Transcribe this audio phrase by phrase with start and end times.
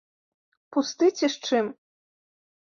[0.77, 1.65] Пусты ці з чым?